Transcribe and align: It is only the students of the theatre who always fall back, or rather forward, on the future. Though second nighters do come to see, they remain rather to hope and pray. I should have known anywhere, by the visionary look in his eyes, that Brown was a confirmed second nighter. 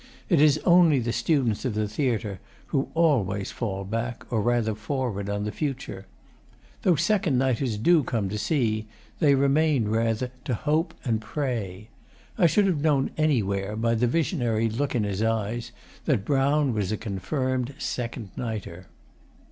It 0.29 0.41
is 0.41 0.57
only 0.65 0.97
the 0.97 1.13
students 1.13 1.63
of 1.63 1.75
the 1.75 1.87
theatre 1.87 2.39
who 2.69 2.89
always 2.95 3.51
fall 3.51 3.85
back, 3.85 4.25
or 4.31 4.41
rather 4.41 4.73
forward, 4.73 5.29
on 5.29 5.43
the 5.43 5.51
future. 5.51 6.07
Though 6.81 6.95
second 6.95 7.37
nighters 7.37 7.77
do 7.77 8.01
come 8.01 8.27
to 8.29 8.39
see, 8.39 8.87
they 9.19 9.35
remain 9.35 9.89
rather 9.89 10.31
to 10.45 10.55
hope 10.55 10.95
and 11.05 11.21
pray. 11.21 11.89
I 12.35 12.47
should 12.47 12.65
have 12.65 12.81
known 12.81 13.11
anywhere, 13.15 13.75
by 13.75 13.93
the 13.93 14.07
visionary 14.07 14.67
look 14.69 14.95
in 14.95 15.03
his 15.03 15.21
eyes, 15.21 15.71
that 16.05 16.25
Brown 16.25 16.73
was 16.73 16.91
a 16.91 16.97
confirmed 16.97 17.75
second 17.77 18.31
nighter. 18.35 18.87